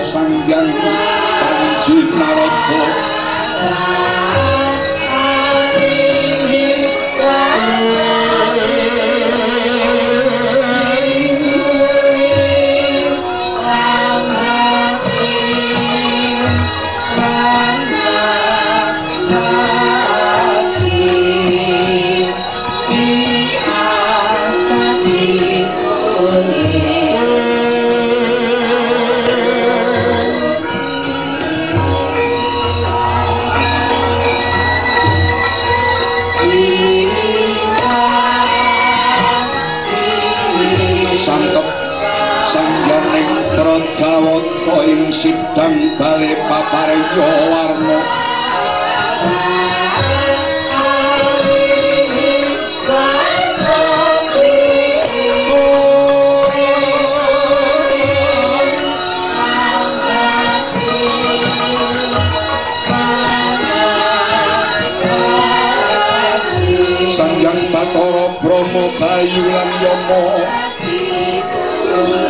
[0.00, 0.68] Sanghyang
[1.40, 2.82] Panji Narada
[42.46, 47.98] Sangyaning Prajawata ing sidang bale paparya warna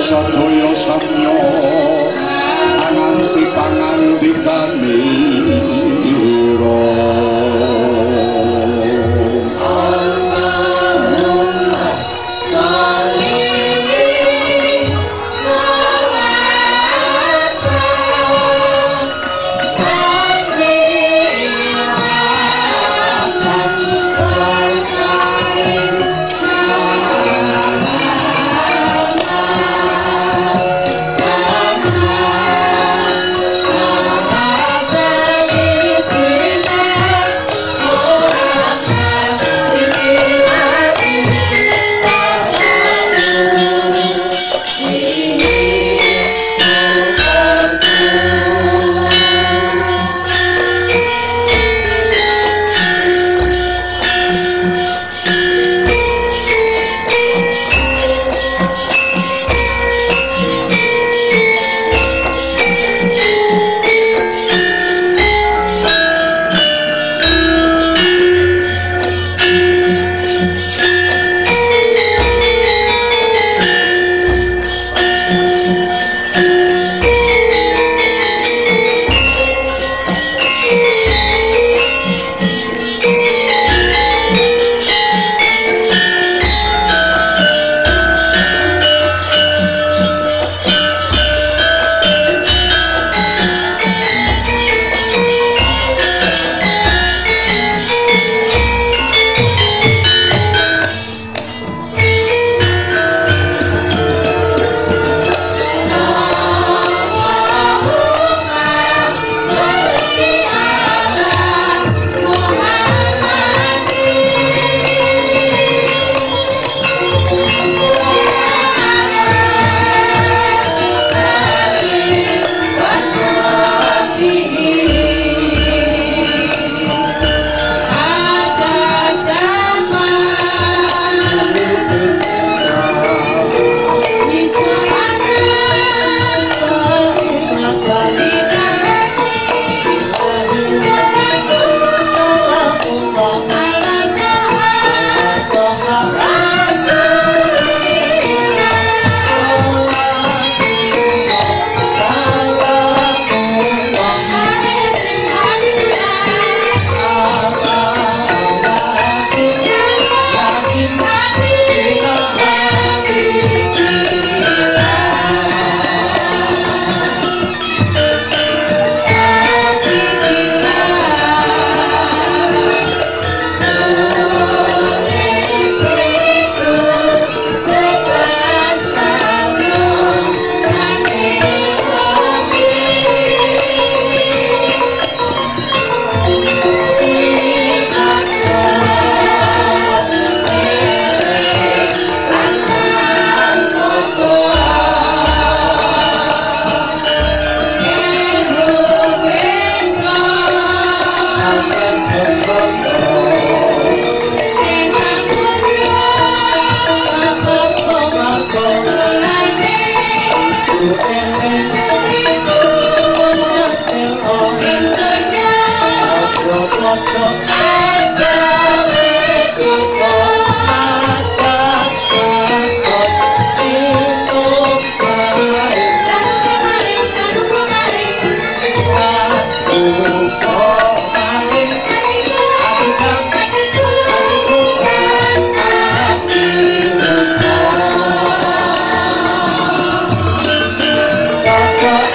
[0.06, 1.35] Sadaya samya
[2.79, 5.15] anganti pangandikane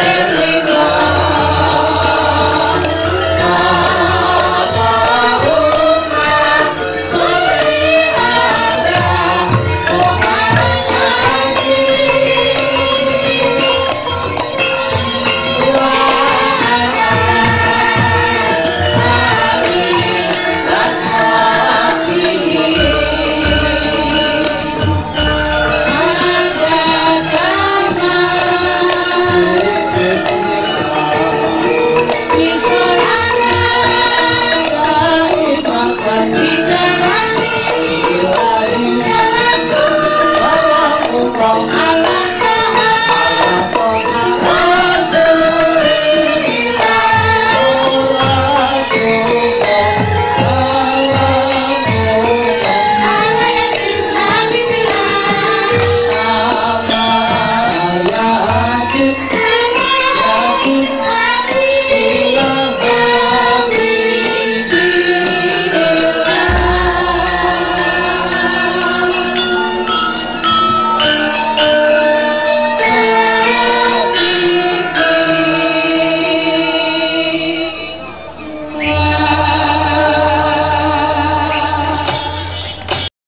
[0.02, 0.31] Hallelujah.